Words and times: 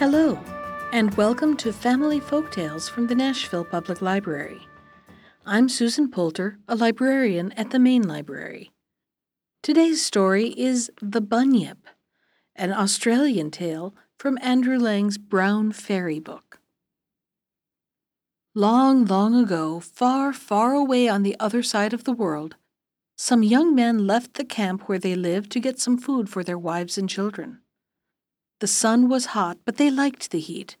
Hello, 0.00 0.42
and 0.94 1.14
welcome 1.14 1.58
to 1.58 1.74
Family 1.74 2.20
Folktales 2.20 2.88
from 2.88 3.08
the 3.08 3.14
Nashville 3.14 3.66
Public 3.66 4.00
Library. 4.00 4.66
I'm 5.44 5.68
Susan 5.68 6.10
Poulter, 6.10 6.56
a 6.66 6.74
librarian 6.74 7.52
at 7.52 7.68
the 7.68 7.78
Main 7.78 8.08
Library. 8.08 8.70
Today's 9.62 10.02
story 10.02 10.54
is 10.56 10.90
The 11.02 11.20
Bunyip, 11.20 11.84
an 12.56 12.72
Australian 12.72 13.50
tale 13.50 13.94
from 14.18 14.38
Andrew 14.40 14.78
Lang's 14.78 15.18
Brown 15.18 15.70
Fairy 15.70 16.18
book. 16.18 16.60
Long, 18.54 19.04
long 19.04 19.34
ago, 19.34 19.80
far, 19.80 20.32
far 20.32 20.72
away 20.72 21.10
on 21.10 21.24
the 21.24 21.36
other 21.38 21.62
side 21.62 21.92
of 21.92 22.04
the 22.04 22.14
world, 22.14 22.56
some 23.18 23.42
young 23.42 23.74
men 23.74 24.06
left 24.06 24.32
the 24.32 24.46
camp 24.46 24.88
where 24.88 24.98
they 24.98 25.14
lived 25.14 25.52
to 25.52 25.60
get 25.60 25.78
some 25.78 25.98
food 25.98 26.30
for 26.30 26.42
their 26.42 26.56
wives 26.56 26.96
and 26.96 27.06
children. 27.06 27.59
The 28.60 28.66
sun 28.66 29.08
was 29.08 29.26
hot, 29.26 29.58
but 29.64 29.76
they 29.76 29.90
liked 29.90 30.30
the 30.30 30.40
heat, 30.40 30.76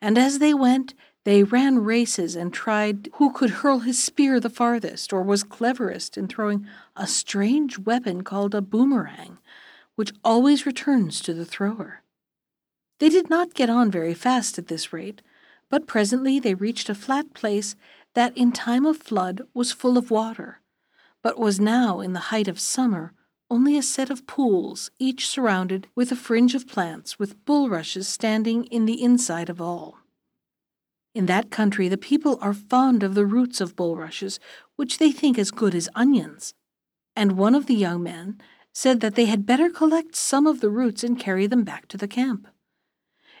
and 0.00 0.16
as 0.16 0.38
they 0.38 0.54
went, 0.54 0.94
they 1.24 1.42
ran 1.42 1.78
races 1.80 2.36
and 2.36 2.52
tried 2.52 3.08
who 3.14 3.32
could 3.32 3.50
hurl 3.50 3.80
his 3.80 4.02
spear 4.02 4.38
the 4.38 4.50
farthest 4.50 5.12
or 5.12 5.22
was 5.22 5.42
cleverest 5.42 6.16
in 6.16 6.28
throwing 6.28 6.66
a 6.96 7.06
strange 7.06 7.78
weapon 7.78 8.22
called 8.22 8.54
a 8.54 8.60
boomerang, 8.60 9.38
which 9.96 10.12
always 10.22 10.66
returns 10.66 11.20
to 11.20 11.34
the 11.34 11.46
thrower. 11.46 12.02
They 13.00 13.08
did 13.08 13.28
not 13.28 13.54
get 13.54 13.70
on 13.70 13.90
very 13.90 14.14
fast 14.14 14.58
at 14.58 14.68
this 14.68 14.92
rate, 14.92 15.22
but 15.68 15.86
presently 15.86 16.38
they 16.38 16.54
reached 16.54 16.88
a 16.88 16.94
flat 16.94 17.34
place 17.34 17.74
that 18.14 18.36
in 18.36 18.52
time 18.52 18.86
of 18.86 18.98
flood 18.98 19.42
was 19.54 19.72
full 19.72 19.98
of 19.98 20.10
water, 20.10 20.60
but 21.22 21.38
was 21.38 21.58
now 21.58 22.00
in 22.00 22.12
the 22.12 22.28
height 22.30 22.46
of 22.46 22.60
summer 22.60 23.12
only 23.54 23.78
a 23.78 23.82
set 23.82 24.10
of 24.10 24.26
pools, 24.26 24.90
each 24.98 25.28
surrounded 25.28 25.86
with 25.94 26.10
a 26.10 26.16
fringe 26.16 26.56
of 26.56 26.66
plants, 26.66 27.20
with 27.20 27.44
bulrushes 27.44 28.08
standing 28.08 28.64
in 28.64 28.84
the 28.84 29.00
inside 29.00 29.48
of 29.48 29.60
all. 29.60 29.98
In 31.14 31.26
that 31.26 31.52
country, 31.52 31.86
the 31.86 31.96
people 31.96 32.36
are 32.40 32.52
fond 32.52 33.04
of 33.04 33.14
the 33.14 33.24
roots 33.24 33.60
of 33.60 33.76
bulrushes, 33.76 34.40
which 34.74 34.98
they 34.98 35.12
think 35.12 35.38
as 35.38 35.52
good 35.52 35.72
as 35.72 35.88
onions. 35.94 36.52
And 37.14 37.38
one 37.38 37.54
of 37.54 37.66
the 37.66 37.76
young 37.76 38.02
men 38.02 38.40
said 38.72 38.98
that 38.98 39.14
they 39.14 39.26
had 39.26 39.46
better 39.46 39.70
collect 39.70 40.16
some 40.16 40.48
of 40.48 40.60
the 40.60 40.68
roots 40.68 41.04
and 41.04 41.16
carry 41.16 41.46
them 41.46 41.62
back 41.62 41.86
to 41.86 41.96
the 41.96 42.08
camp. 42.08 42.48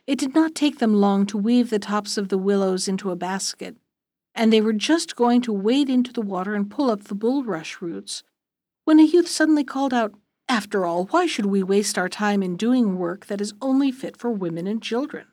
It 0.06 0.20
did 0.20 0.32
not 0.32 0.54
take 0.54 0.78
them 0.78 0.94
long 0.94 1.26
to 1.26 1.36
weave 1.36 1.70
the 1.70 1.80
tops 1.80 2.16
of 2.16 2.28
the 2.28 2.38
willows 2.38 2.86
into 2.86 3.10
a 3.10 3.16
basket, 3.16 3.74
and 4.32 4.52
they 4.52 4.60
were 4.60 4.74
just 4.74 5.16
going 5.16 5.40
to 5.40 5.52
wade 5.52 5.90
into 5.90 6.12
the 6.12 6.22
water 6.22 6.54
and 6.54 6.70
pull 6.70 6.88
up 6.88 7.02
the 7.02 7.16
bulrush 7.16 7.80
roots 7.80 8.22
when 8.84 9.00
a 9.00 9.04
youth 9.04 9.28
suddenly 9.28 9.64
called 9.64 9.94
out, 9.94 10.14
After 10.48 10.84
all, 10.84 11.06
why 11.06 11.26
should 11.26 11.46
we 11.46 11.62
waste 11.62 11.96
our 11.96 12.08
time 12.08 12.42
in 12.42 12.56
doing 12.56 12.98
work 12.98 13.26
that 13.26 13.40
is 13.40 13.54
only 13.62 13.90
fit 13.90 14.16
for 14.16 14.30
women 14.30 14.66
and 14.66 14.82
children? 14.82 15.26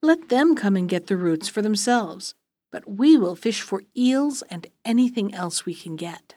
Let 0.00 0.28
them 0.28 0.54
come 0.54 0.76
and 0.76 0.88
get 0.88 1.08
the 1.08 1.16
roots 1.16 1.48
for 1.48 1.60
themselves, 1.60 2.34
but 2.70 2.88
we 2.88 3.16
will 3.16 3.34
fish 3.34 3.62
for 3.62 3.82
eels 3.96 4.42
and 4.48 4.68
anything 4.84 5.34
else 5.34 5.66
we 5.66 5.74
can 5.74 5.96
get. 5.96 6.36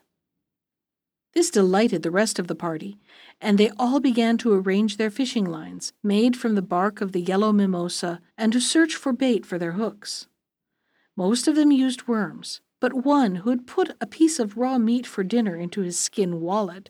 This 1.33 1.51
delighted 1.51 2.01
the 2.01 2.11
rest 2.11 2.39
of 2.39 2.47
the 2.47 2.55
party, 2.55 2.97
and 3.39 3.57
they 3.57 3.69
all 3.77 3.99
began 3.99 4.37
to 4.39 4.53
arrange 4.53 4.97
their 4.97 5.11
fishing 5.11 5.45
lines, 5.45 5.93
made 6.03 6.35
from 6.35 6.55
the 6.55 6.61
bark 6.61 7.01
of 7.01 7.11
the 7.11 7.21
yellow 7.21 7.53
mimosa, 7.53 8.19
and 8.37 8.51
to 8.51 8.59
search 8.59 8.95
for 8.95 9.13
bait 9.13 9.45
for 9.45 9.57
their 9.57 9.73
hooks. 9.73 10.27
Most 11.15 11.47
of 11.47 11.55
them 11.55 11.71
used 11.71 12.07
worms, 12.07 12.61
but 12.81 13.05
one 13.05 13.35
who 13.35 13.51
had 13.51 13.67
put 13.67 13.95
a 14.01 14.07
piece 14.07 14.39
of 14.39 14.57
raw 14.57 14.77
meat 14.77 15.07
for 15.07 15.23
dinner 15.23 15.55
into 15.55 15.81
his 15.81 15.97
skin 15.97 16.41
wallet 16.41 16.89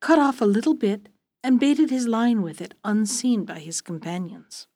cut 0.00 0.18
off 0.18 0.40
a 0.40 0.46
little 0.46 0.74
bit 0.74 1.08
and 1.44 1.60
baited 1.60 1.90
his 1.90 2.08
line 2.08 2.42
with 2.42 2.60
it 2.60 2.74
unseen 2.84 3.44
by 3.44 3.60
his 3.60 3.80
companions. 3.80 4.66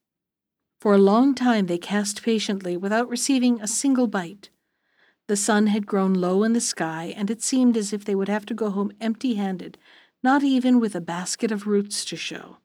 For 0.81 0.95
a 0.95 0.99
long 0.99 1.35
time 1.35 1.67
they 1.67 1.79
cast 1.79 2.23
patiently 2.23 2.77
without 2.77 3.09
receiving 3.09 3.61
a 3.61 3.67
single 3.67 4.07
bite. 4.07 4.51
The 5.27 5.37
sun 5.37 5.69
had 5.69 5.87
grown 5.87 6.12
low 6.15 6.43
in 6.43 6.53
the 6.53 6.61
sky, 6.61 7.15
and 7.17 7.31
it 7.31 7.41
seemed 7.41 7.77
as 7.77 7.93
if 7.93 8.05
they 8.05 8.15
would 8.15 8.29
have 8.29 8.45
to 8.47 8.55
go 8.55 8.71
home 8.71 8.93
empty 9.01 9.35
handed, 9.35 9.79
not 10.23 10.43
even 10.43 10.81
with 10.81 10.95
a 10.95 11.01
basket 11.01 11.51
of 11.51 11.67
roots 11.67 12.05
to 12.07 12.17
show. 12.17 12.59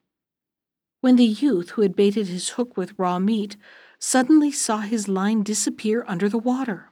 When 1.00 1.16
the 1.16 1.24
youth 1.24 1.70
who 1.70 1.82
had 1.82 1.96
baited 1.96 2.26
his 2.26 2.50
hook 2.50 2.76
with 2.76 2.98
raw 2.98 3.18
meat 3.18 3.56
suddenly 4.00 4.50
saw 4.50 4.78
his 4.78 5.08
line 5.08 5.42
disappear 5.42 6.04
under 6.08 6.28
the 6.28 6.38
water. 6.38 6.90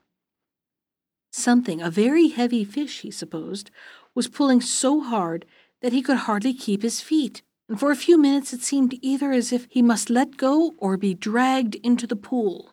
Something, 1.39 1.83
a 1.83 1.91
very 1.91 2.29
heavy 2.29 2.65
fish, 2.65 3.03
he 3.03 3.11
supposed, 3.11 3.71
was 4.15 4.27
pulling 4.27 4.63
so 4.63 5.03
hard 5.03 5.45
that 5.83 5.93
he 5.93 6.01
could 6.01 6.17
hardly 6.17 6.55
keep 6.55 6.81
his 6.81 7.03
feet, 7.03 7.43
and 7.69 7.79
for 7.79 7.91
a 7.91 7.97
few 7.97 8.17
minutes 8.17 8.55
it 8.55 8.63
seemed 8.63 8.99
either 9.03 9.33
as 9.33 9.53
if 9.53 9.67
he 9.69 9.83
must 9.83 10.09
let 10.09 10.39
go 10.39 10.75
or 10.79 10.97
be 10.97 11.13
dragged 11.13 11.75
into 11.85 12.07
the 12.07 12.17
pool. 12.17 12.73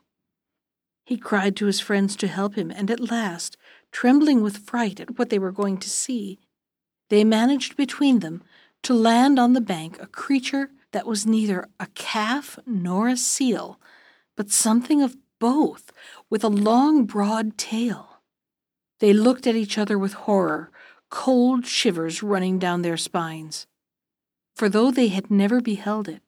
He 1.03 1.17
cried 1.17 1.57
to 1.57 1.65
his 1.65 1.81
friends 1.81 2.15
to 2.15 2.27
help 2.27 2.55
him, 2.55 2.71
and 2.71 2.89
at 2.89 3.11
last, 3.11 3.57
trembling 3.91 4.41
with 4.41 4.65
fright 4.65 5.01
at 5.01 5.19
what 5.19 5.29
they 5.29 5.39
were 5.39 5.51
going 5.51 5.77
to 5.79 5.89
see, 5.89 6.39
they 7.09 7.25
managed 7.25 7.75
between 7.75 8.19
them 8.19 8.43
to 8.83 8.93
land 8.93 9.39
on 9.39 9.51
the 9.51 9.59
bank 9.59 10.01
a 10.01 10.07
creature 10.07 10.69
that 10.93 11.05
was 11.05 11.25
neither 11.27 11.67
a 11.81 11.87
calf 11.95 12.57
nor 12.65 13.09
a 13.09 13.17
seal, 13.17 13.77
but 14.37 14.51
something 14.51 15.01
of 15.01 15.17
both, 15.37 15.91
with 16.29 16.45
a 16.45 16.49
long, 16.49 17.03
broad 17.03 17.57
tail. 17.57 18.12
They 19.03 19.11
looked 19.11 19.47
at 19.47 19.57
each 19.57 19.77
other 19.77 19.99
with 19.99 20.13
horror, 20.13 20.71
cold 21.09 21.65
shivers 21.65 22.23
running 22.23 22.57
down 22.57 22.83
their 22.83 22.95
spines. 22.95 23.67
For 24.55 24.69
though 24.69 24.91
they 24.91 25.09
had 25.09 25.29
never 25.29 25.59
beheld 25.59 26.07
it, 26.07 26.21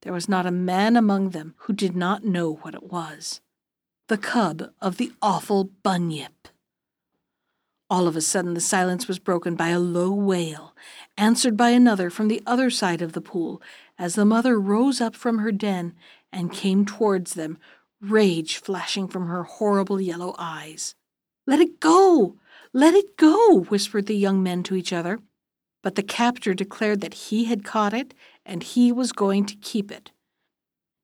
there 0.00 0.14
was 0.14 0.30
not 0.30 0.46
a 0.46 0.50
man 0.50 0.96
among 0.96 1.28
them 1.28 1.52
who 1.58 1.74
did 1.74 1.94
not 1.94 2.24
know 2.24 2.54
what 2.54 2.72
it 2.72 2.84
was 2.84 3.42
the 4.08 4.16
cub 4.16 4.70
of 4.80 4.96
the 4.96 5.12
awful 5.20 5.72
Bunyip. 5.84 6.48
All 7.90 8.08
of 8.08 8.16
a 8.16 8.22
sudden, 8.22 8.54
the 8.54 8.62
silence 8.62 9.06
was 9.06 9.18
broken 9.18 9.54
by 9.54 9.68
a 9.68 9.78
low 9.78 10.10
wail, 10.10 10.74
answered 11.18 11.54
by 11.54 11.68
another 11.68 12.08
from 12.08 12.28
the 12.28 12.42
other 12.46 12.70
side 12.70 13.02
of 13.02 13.12
the 13.12 13.20
pool, 13.20 13.60
as 13.98 14.14
the 14.14 14.24
mother 14.24 14.58
rose 14.58 15.02
up 15.02 15.14
from 15.14 15.40
her 15.40 15.52
den 15.52 15.92
and 16.32 16.50
came 16.50 16.86
towards 16.86 17.34
them, 17.34 17.58
rage 18.00 18.56
flashing 18.56 19.06
from 19.06 19.26
her 19.26 19.42
horrible 19.42 20.00
yellow 20.00 20.34
eyes. 20.38 20.94
Let 21.46 21.60
it 21.60 21.80
go! 21.80 22.36
Let 22.72 22.94
it 22.94 23.16
go! 23.16 23.64
whispered 23.68 24.06
the 24.06 24.16
young 24.16 24.42
men 24.42 24.62
to 24.64 24.74
each 24.74 24.92
other. 24.92 25.18
But 25.82 25.96
the 25.96 26.02
captor 26.02 26.54
declared 26.54 27.00
that 27.00 27.14
he 27.14 27.46
had 27.46 27.64
caught 27.64 27.92
it 27.92 28.14
and 28.46 28.62
he 28.62 28.92
was 28.92 29.12
going 29.12 29.46
to 29.46 29.56
keep 29.56 29.90
it. 29.90 30.12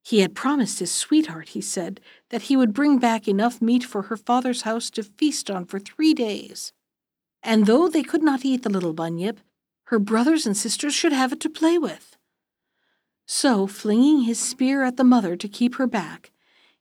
He 0.03 0.21
had 0.21 0.35
promised 0.35 0.79
his 0.79 0.91
sweetheart, 0.91 1.51
he 1.51 1.61
said, 1.61 2.01
that 2.31 2.43
he 2.43 2.57
would 2.57 2.73
bring 2.73 2.99
back 2.99 3.29
enough 3.29 3.61
meat 3.61 3.85
for 3.85 4.03
her 4.03 4.17
father's 4.17 4.63
house 4.63 4.89
to 4.91 5.03
feast 5.03 5.51
on 5.51 5.67
for 5.67 5.79
three 5.79 6.15
days. 6.15 6.73
And 7.43 7.67
though 7.67 7.89
they 7.89 8.03
could 8.03 8.23
not 8.23 8.45
eat 8.45 8.63
the 8.63 8.71
little 8.71 8.95
bunyip, 8.95 9.41
her 9.85 9.99
brothers 9.99 10.47
and 10.47 10.57
sisters 10.57 10.95
should 10.95 11.13
have 11.13 11.33
it 11.33 11.41
to 11.41 11.51
play 11.51 11.77
with. 11.77 12.17
So, 13.27 13.67
flinging 13.67 14.23
his 14.23 14.39
spear 14.39 14.83
at 14.83 14.97
the 14.97 15.05
mother 15.05 15.37
to 15.37 15.49
keep 15.49 15.75
her 15.75 15.87
back, 15.87 16.31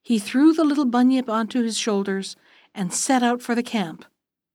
he 0.01 0.19
threw 0.19 0.53
the 0.53 0.63
little 0.63 0.85
bunyip 0.85 1.29
onto 1.29 1.63
his 1.63 1.77
shoulders 1.77 2.37
and 2.77 2.93
set 2.93 3.23
out 3.23 3.41
for 3.41 3.55
the 3.55 3.63
camp, 3.63 4.05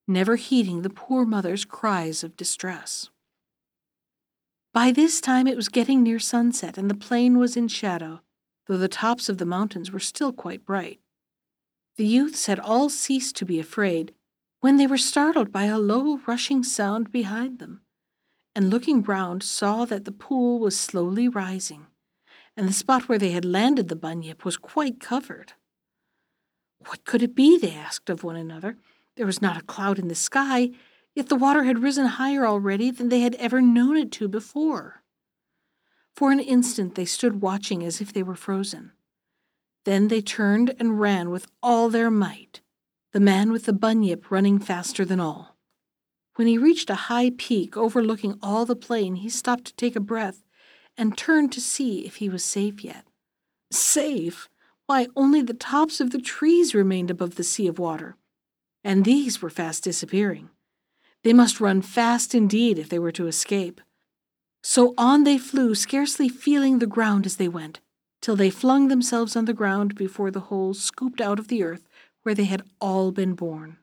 never 0.07 0.37
heeding 0.37 0.83
the 0.83 0.89
poor 0.89 1.27
mother's 1.27 1.65
cries 1.65 2.23
of 2.23 2.37
distress. 2.37 3.11
By 4.73 4.93
this 4.93 5.21
time 5.21 5.49
it 5.49 5.57
was 5.57 5.69
getting 5.69 6.03
near 6.03 6.21
sunset, 6.21 6.79
and 6.79 6.89
the 6.89 6.95
plain 6.95 7.37
was 7.37 7.57
in 7.57 7.67
shadow, 7.67 8.21
though 8.69 8.79
the 8.79 8.87
tops 8.89 9.29
of 9.29 9.39
the 9.39 9.45
mountains 9.45 9.91
were 9.91 9.99
still 9.99 10.33
quite 10.33 10.65
bright. 10.65 11.01
The 11.97 12.07
youths 12.07 12.47
had 12.47 12.61
all 12.61 12.89
ceased 12.89 13.35
to 13.37 13.45
be 13.45 13.59
afraid 13.59 14.15
when 14.61 14.77
they 14.77 14.87
were 14.87 14.99
startled 14.99 15.51
by 15.51 15.65
a 15.65 15.77
low 15.77 16.21
rushing 16.25 16.63
sound 16.63 17.11
behind 17.11 17.59
them, 17.59 17.81
and 18.55 18.71
looking 18.71 19.03
round 19.03 19.43
saw 19.43 19.85
that 19.87 20.05
the 20.05 20.13
pool 20.13 20.61
was 20.61 20.79
slowly 20.79 21.29
rising, 21.29 21.89
and 22.57 22.69
the 22.69 22.73
spot 22.73 23.09
where 23.09 23.19
they 23.19 23.33
had 23.33 23.45
landed 23.45 23.89
the 23.89 23.97
bunyip 23.97 24.45
was 24.45 24.57
quite 24.57 25.01
covered. 25.01 25.55
What 26.87 27.05
could 27.05 27.23
it 27.23 27.35
be? 27.35 27.59
they 27.59 27.73
asked 27.73 28.11
of 28.11 28.25
one 28.25 28.37
another. 28.37 28.77
There 29.17 29.27
was 29.27 29.43
not 29.43 29.57
a 29.57 29.63
cloud 29.63 29.99
in 29.99 30.09
the 30.09 30.15
sky, 30.15 30.71
yet 31.15 31.29
the 31.29 31.37
water 31.37 31.65
had 31.65 31.83
risen 31.83 32.07
higher 32.07 32.47
already 32.47 32.91
than 32.91 33.09
they 33.09 33.21
had 33.21 33.35
ever 33.37 33.61
known 33.61 33.97
it 33.97 34.11
to 34.13 34.29
before. 34.29 35.03
For 36.15 36.31
an 36.31 36.41
instant 36.41 36.95
they 36.95 37.05
stood 37.05 37.41
watching 37.41 37.83
as 37.85 38.01
if 38.01 38.13
they 38.13 38.23
were 38.23 38.35
frozen. 38.35 38.93
Then 39.85 40.09
they 40.09 40.21
turned 40.21 40.75
and 40.79 41.01
ran 41.01 41.31
with 41.31 41.47
all 41.63 41.89
their 41.89 42.11
might, 42.11 42.61
the 43.13 43.21
man 43.21 43.51
with 43.51 43.65
the 43.65 43.73
bunyip 43.73 44.31
running 44.31 44.59
faster 44.59 45.05
than 45.05 45.21
all. 45.21 45.57
When 46.37 46.47
he 46.47 46.57
reached 46.57 46.89
a 46.89 46.95
high 46.95 47.33
peak 47.37 47.77
overlooking 47.77 48.39
all 48.43 48.65
the 48.65 48.77
plain, 48.77 49.17
he 49.17 49.29
stopped 49.29 49.65
to 49.67 49.75
take 49.75 49.97
a 49.97 50.01
breath 50.01 50.43
and 50.97 51.17
turned 51.17 51.53
to 51.53 51.61
see 51.61 52.07
if 52.07 52.17
he 52.17 52.29
was 52.29 52.45
safe 52.45 52.85
yet. 52.85 53.05
Safe? 53.71 54.49
Why, 54.93 55.07
only 55.17 55.41
the 55.41 55.55
tops 55.55 56.03
of 56.03 56.11
the 56.11 56.21
trees 56.21 56.75
remained 56.75 57.11
above 57.11 57.37
the 57.37 57.45
sea 57.45 57.67
of 57.67 57.79
water, 57.79 58.15
and 58.85 59.07
these 59.07 59.41
were 59.41 59.49
fast 59.49 59.85
disappearing. 59.85 60.51
They 61.25 61.33
must 61.33 61.63
run 61.63 61.81
fast 61.81 62.35
indeed 62.35 62.79
if 62.79 62.91
they 62.91 62.99
were 62.99 63.13
to 63.13 63.27
escape. 63.27 63.81
So 64.63 64.93
on 64.99 65.25
they 65.25 65.39
flew, 65.39 65.75
scarcely 65.75 66.29
feeling 66.29 66.79
the 66.79 66.87
ground 66.87 67.25
as 67.25 67.37
they 67.37 67.49
went. 67.49 67.81
till 68.21 68.37
they 68.37 68.51
flung 68.51 68.89
themselves 68.89 69.35
on 69.35 69.47
the 69.47 69.55
ground 69.55 69.95
before 69.95 70.31
the 70.31 70.47
hole 70.51 70.75
scooped 70.75 71.23
out 71.23 71.39
of 71.39 71.49
the 71.49 71.63
earth 71.63 71.89
where 72.23 72.35
they 72.35 72.45
had 72.45 72.63
all 72.79 73.13
been 73.13 73.33
born. 73.33 73.79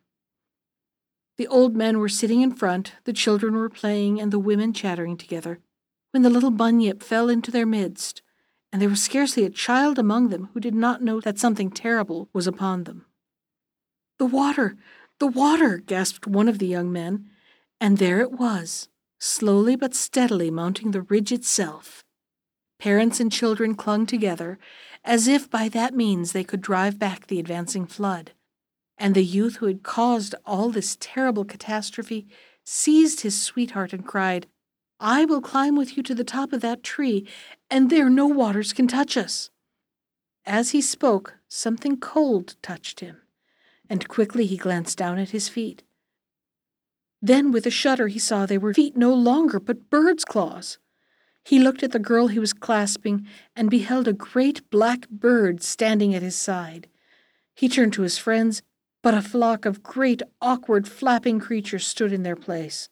The 1.38 1.47
old 1.47 1.75
men 1.75 1.97
were 1.97 2.07
sitting 2.09 2.41
in 2.41 2.53
front, 2.53 2.94
the 3.05 3.13
children 3.13 3.55
were 3.55 3.69
playing, 3.69 4.21
and 4.21 4.31
the 4.31 4.38
women 4.38 4.73
chattering 4.73 5.17
together, 5.17 5.59
when 6.12 6.21
the 6.21 6.29
little 6.29 6.51
bunyip 6.51 7.01
fell 7.01 7.29
into 7.29 7.50
their 7.50 7.65
midst, 7.65 8.21
and 8.71 8.81
there 8.81 8.89
was 8.89 9.01
scarcely 9.01 9.45
a 9.45 9.50
child 9.50 9.98
among 9.98 10.30
them 10.30 10.50
who 10.54 10.60
did 10.60 10.75
not 10.75 11.01
know 11.01 11.19
that 11.19 11.39
something 11.39 11.71
terrible 11.71 12.30
was 12.33 12.48
upon 12.48 12.83
them. 12.83 13.06
The 14.18 14.25
water! 14.25 14.77
The 15.19 15.27
water! 15.27 15.77
gasped 15.77 16.27
one 16.27 16.48
of 16.48 16.60
the 16.60 16.68
young 16.68 16.92
men, 16.92 17.30
and 17.81 17.98
there 17.98 18.21
it 18.21 18.31
was, 18.31 18.89
slowly 19.19 19.75
but 19.75 19.95
steadily 19.95 20.51
mounting 20.51 20.92
the 20.92 21.01
ridge 21.01 21.31
itself. 21.31 22.04
Parents 22.80 23.19
and 23.19 23.31
children 23.31 23.75
clung 23.75 24.06
together, 24.06 24.57
as 25.04 25.27
if 25.27 25.50
by 25.50 25.69
that 25.69 25.94
means 25.94 26.31
they 26.31 26.44
could 26.44 26.62
drive 26.62 27.00
back 27.00 27.27
the 27.27 27.39
advancing 27.39 27.86
flood 27.86 28.31
and 29.00 29.15
the 29.15 29.24
youth 29.24 29.56
who 29.56 29.65
had 29.65 29.81
caused 29.81 30.36
all 30.45 30.69
this 30.69 30.98
terrible 31.00 31.45
catastrophe 31.45 32.27
seized 32.65 33.22
his 33.22 33.42
sweetheart 33.42 33.94
and 33.94 34.06
cried, 34.06 34.45
I 35.00 35.25
will 35.25 35.42
climb 35.42 35.75
with 35.75 35.96
you 35.96 36.04
to 36.04 36.16
the 36.16 36.24
top 36.24 36.51
of 36.54 36.62
that 36.62 36.84
tree, 36.84 37.28
and 37.69 37.90
there 37.90 38.10
no 38.10 38.28
waters 38.28 38.74
can 38.74 38.88
touch 38.88 39.16
us. 39.16 39.50
As 40.46 40.72
he 40.72 40.81
spoke, 40.81 41.36
something 41.48 41.98
cold 41.98 42.56
touched 42.62 43.00
him, 43.00 43.22
and 43.90 44.07
quickly 44.07 44.46
he 44.46 44.57
glanced 44.57 44.98
down 44.98 45.18
at 45.18 45.30
his 45.30 45.48
feet. 45.48 45.84
Then, 47.22 47.51
with 47.51 47.66
a 47.66 47.72
shudder, 47.72 48.07
he 48.07 48.19
saw 48.19 48.46
they 48.46 48.57
were 48.57 48.74
feet 48.74 48.96
no 48.96 49.13
longer, 49.13 49.60
but 49.60 49.90
birds' 49.90 50.25
claws. 50.25 50.78
He 51.44 51.60
looked 51.60 51.84
at 51.84 51.92
the 51.92 52.00
girl 52.00 52.28
he 52.28 52.40
was 52.40 52.54
clasping 52.54 53.25
and 53.56 53.69
beheld 53.69 54.07
a 54.07 54.13
great 54.13 54.69
black 54.69 55.10
bird 55.10 55.63
standing 55.63 56.13
at 56.13 56.22
his 56.22 56.36
side. 56.36 56.88
He 57.56 57.68
turned 57.69 57.94
to 57.94 58.04
his 58.04 58.18
friends 58.18 58.62
but 59.01 59.13
a 59.13 59.22
flock 59.22 59.66
of 59.66 59.84
great, 59.84 60.22
awkward, 60.42 60.88
flapping 60.88 61.40
creatures 61.40 61.88
stood 61.88 62.12
in 62.12 62.24
their 62.24 62.36
place. 62.36 62.90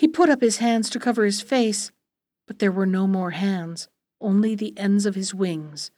He 0.00 0.08
put 0.08 0.30
up 0.30 0.40
his 0.40 0.56
hands 0.56 0.88
to 0.88 0.98
cover 0.98 1.26
his 1.26 1.42
face, 1.42 1.92
but 2.46 2.58
there 2.58 2.72
were 2.72 2.86
no 2.86 3.06
more 3.06 3.32
hands, 3.32 3.90
only 4.18 4.54
the 4.54 4.72
ends 4.78 5.04
of 5.04 5.14
his 5.14 5.34
wings, 5.34 5.90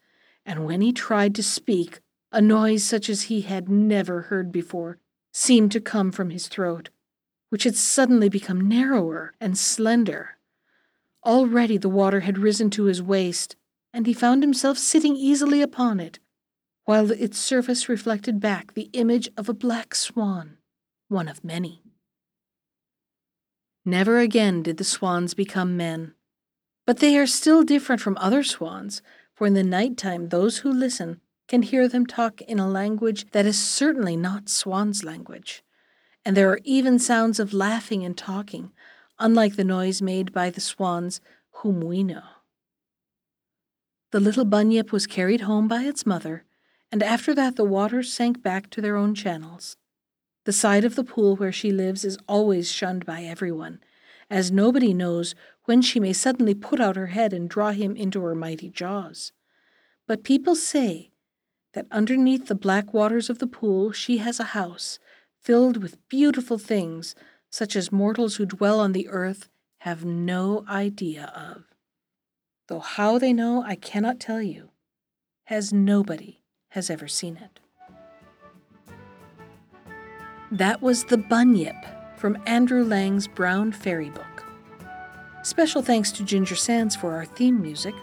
and 0.44 0.66
when 0.66 0.80
he 0.80 0.92
tried 0.92 1.36
to 1.36 1.42
speak, 1.44 2.00
a 2.32 2.40
noise 2.40 2.82
such 2.82 3.08
as 3.08 3.22
he 3.22 3.42
had 3.42 3.68
never 3.68 4.22
heard 4.22 4.50
before 4.50 4.98
seemed 5.32 5.70
to 5.70 5.80
come 5.80 6.10
from 6.10 6.30
his 6.30 6.48
throat, 6.48 6.90
which 7.50 7.62
had 7.62 7.76
suddenly 7.76 8.28
become 8.28 8.68
narrower 8.68 9.34
and 9.40 9.56
slender. 9.56 10.36
Already 11.24 11.76
the 11.76 11.88
water 11.88 12.22
had 12.22 12.38
risen 12.38 12.70
to 12.70 12.86
his 12.86 13.00
waist, 13.00 13.54
and 13.92 14.08
he 14.08 14.12
found 14.12 14.42
himself 14.42 14.78
sitting 14.78 15.14
easily 15.14 15.62
upon 15.62 16.00
it, 16.00 16.18
while 16.86 17.12
its 17.12 17.38
surface 17.38 17.88
reflected 17.88 18.40
back 18.40 18.74
the 18.74 18.90
image 18.94 19.28
of 19.36 19.48
a 19.48 19.54
black 19.54 19.94
swan, 19.94 20.58
one 21.06 21.28
of 21.28 21.44
many. 21.44 21.84
Never 23.84 24.18
again 24.18 24.62
did 24.62 24.76
the 24.76 24.84
swans 24.84 25.34
become 25.34 25.76
men. 25.76 26.14
But 26.86 26.98
they 26.98 27.16
are 27.18 27.26
still 27.26 27.62
different 27.62 28.00
from 28.00 28.16
other 28.18 28.42
swans, 28.42 29.02
for 29.34 29.46
in 29.46 29.54
the 29.54 29.62
night 29.62 29.96
time 29.96 30.28
those 30.28 30.58
who 30.58 30.72
listen 30.72 31.20
can 31.48 31.62
hear 31.62 31.88
them 31.88 32.06
talk 32.06 32.40
in 32.42 32.58
a 32.58 32.68
language 32.68 33.30
that 33.32 33.46
is 33.46 33.58
certainly 33.58 34.16
not 34.16 34.48
swan's 34.48 35.02
language. 35.02 35.62
And 36.24 36.36
there 36.36 36.50
are 36.50 36.60
even 36.64 36.98
sounds 36.98 37.40
of 37.40 37.52
laughing 37.52 38.04
and 38.04 38.16
talking, 38.16 38.72
unlike 39.18 39.56
the 39.56 39.64
noise 39.64 40.00
made 40.00 40.32
by 40.32 40.50
the 40.50 40.60
swans 40.60 41.20
whom 41.56 41.80
we 41.80 42.04
know. 42.04 42.22
The 44.12 44.20
little 44.20 44.44
bunyip 44.44 44.92
was 44.92 45.06
carried 45.06 45.42
home 45.42 45.68
by 45.68 45.82
its 45.82 46.06
mother 46.06 46.44
and 46.92 47.02
after 47.02 47.34
that 47.34 47.56
the 47.56 47.64
waters 47.64 48.12
sank 48.12 48.42
back 48.42 48.68
to 48.68 48.82
their 48.82 48.96
own 48.96 49.14
channels. 49.14 49.78
The 50.44 50.52
side 50.52 50.84
of 50.84 50.96
the 50.96 51.04
pool 51.04 51.36
where 51.36 51.52
she 51.52 51.70
lives 51.70 52.04
is 52.04 52.18
always 52.26 52.70
shunned 52.70 53.06
by 53.06 53.22
everyone, 53.22 53.80
as 54.28 54.50
nobody 54.50 54.92
knows 54.92 55.34
when 55.66 55.82
she 55.82 56.00
may 56.00 56.12
suddenly 56.12 56.54
put 56.54 56.80
out 56.80 56.96
her 56.96 57.08
head 57.08 57.32
and 57.32 57.48
draw 57.48 57.70
him 57.70 57.94
into 57.94 58.20
her 58.22 58.34
mighty 58.34 58.68
jaws. 58.68 59.32
But 60.06 60.24
people 60.24 60.56
say 60.56 61.12
that 61.74 61.86
underneath 61.90 62.46
the 62.46 62.54
black 62.54 62.92
waters 62.92 63.30
of 63.30 63.38
the 63.38 63.46
pool 63.46 63.92
she 63.92 64.18
has 64.18 64.40
a 64.40 64.52
house 64.52 64.98
filled 65.40 65.76
with 65.76 66.08
beautiful 66.08 66.58
things 66.58 67.14
such 67.50 67.76
as 67.76 67.92
mortals 67.92 68.36
who 68.36 68.46
dwell 68.46 68.80
on 68.80 68.92
the 68.92 69.08
earth 69.08 69.48
have 69.78 70.04
no 70.04 70.64
idea 70.68 71.32
of. 71.36 71.64
Though 72.68 72.80
how 72.80 73.18
they 73.18 73.32
know 73.32 73.62
I 73.62 73.74
cannot 73.74 74.20
tell 74.20 74.40
you, 74.42 74.70
as 75.48 75.72
nobody 75.72 76.42
has 76.68 76.88
ever 76.88 77.08
seen 77.08 77.36
it. 77.36 77.60
That 80.52 80.80
was 80.82 81.04
The 81.04 81.16
Bunyip 81.16 81.82
from 82.18 82.36
Andrew 82.44 82.84
Lang's 82.84 83.26
Brown 83.26 83.72
Fairy 83.72 84.10
Book. 84.10 84.44
Special 85.42 85.80
thanks 85.80 86.12
to 86.12 86.22
Ginger 86.22 86.56
Sands 86.56 86.94
for 86.94 87.14
our 87.14 87.24
theme 87.24 87.62
music. 87.62 87.94